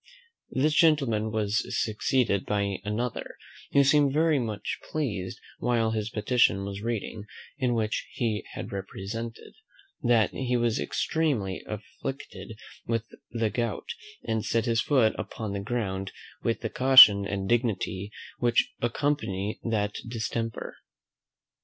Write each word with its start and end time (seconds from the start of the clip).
This 0.49 0.73
gentleman 0.73 1.29
was 1.31 1.63
succeeded 1.83 2.47
by 2.47 2.79
another, 2.83 3.35
who 3.71 3.83
seemed 3.83 4.11
very 4.11 4.39
much 4.39 4.79
pleased 4.89 5.39
while 5.59 5.91
his 5.91 6.09
petition 6.09 6.65
was 6.65 6.81
reading, 6.81 7.25
in 7.59 7.75
which 7.75 8.07
he 8.13 8.43
had 8.53 8.71
represented, 8.71 9.53
That 10.01 10.31
he 10.31 10.57
was 10.57 10.79
extremely 10.79 11.61
afflicted 11.67 12.57
with 12.87 13.03
the 13.29 13.51
gout, 13.51 13.89
and 14.23 14.43
set 14.43 14.65
his 14.65 14.81
foot 14.81 15.13
upon 15.19 15.53
the 15.53 15.59
ground 15.59 16.11
with 16.41 16.61
the 16.61 16.69
caution 16.71 17.27
and 17.27 17.47
dignity 17.47 18.11
which 18.39 18.71
accompany 18.81 19.59
that 19.63 19.99
distemper. 20.07 20.77